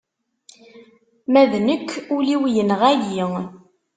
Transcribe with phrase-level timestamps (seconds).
[1.31, 3.23] Ma d nekk ul-iw yenɣa-yi.